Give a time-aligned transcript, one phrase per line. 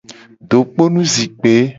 [0.49, 1.53] Dokponu zikpe.